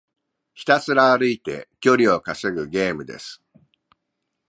[0.55, 3.39] ひたすら歩いて距離を稼ぐゲームです。